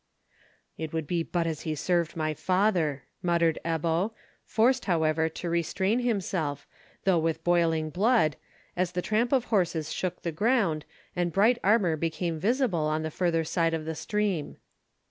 [0.79, 5.99] "It would be but as he served my father!" muttered Ebbo, forced, however, to restrain
[5.99, 6.65] himself,
[7.03, 8.35] though with boiling blood,
[8.75, 10.85] as the tramp of horses shook the ground,
[11.15, 14.57] and bright armour became visible on the further side of the stream.